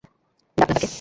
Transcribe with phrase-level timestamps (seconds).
[0.57, 0.87] ডাক না তাকে!